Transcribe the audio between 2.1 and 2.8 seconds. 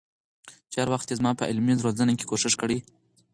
کي کوښښ کړي